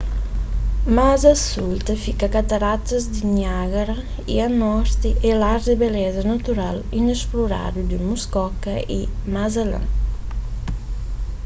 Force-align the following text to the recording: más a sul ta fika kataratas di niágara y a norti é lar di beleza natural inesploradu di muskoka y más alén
más 0.97 1.21
a 1.31 1.33
sul 1.47 1.75
ta 1.87 1.95
fika 2.03 2.27
kataratas 2.35 3.03
di 3.13 3.21
niágara 3.37 3.97
y 4.33 4.35
a 4.47 4.49
norti 4.61 5.09
é 5.29 5.31
lar 5.41 5.59
di 5.67 5.75
beleza 5.83 6.21
natural 6.33 6.77
inesploradu 6.99 7.79
di 7.89 7.97
muskoka 8.07 8.75
y 8.99 9.01
más 9.33 9.53
alén 9.63 9.85